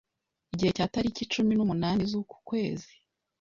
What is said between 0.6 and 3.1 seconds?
cya tariki cumi numunani z'uku kwezi